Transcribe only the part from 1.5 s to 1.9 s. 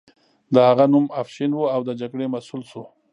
و او د